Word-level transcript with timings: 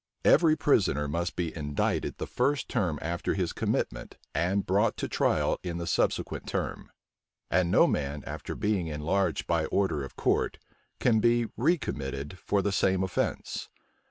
Every 0.25 0.55
prisoner 0.55 1.07
must 1.07 1.35
be 1.35 1.55
indicted 1.55 2.17
the 2.17 2.25
first 2.25 2.67
term 2.67 2.97
after 3.03 3.35
his 3.35 3.53
commitment, 3.53 4.17
and 4.33 4.65
brought 4.65 4.97
to 4.97 5.07
trial 5.07 5.59
in 5.61 5.77
the 5.77 5.85
subsequent 5.85 6.47
term. 6.47 6.89
And 7.51 7.69
no 7.69 7.85
man, 7.85 8.23
after 8.25 8.55
being 8.55 8.87
enlarged 8.87 9.45
by 9.45 9.65
order 9.65 10.03
of 10.03 10.15
court, 10.15 10.57
can 10.99 11.19
be 11.19 11.49
recommitted 11.55 12.39
for 12.39 12.63
the 12.63 12.71
same 12.71 13.03
offence. 13.03 13.69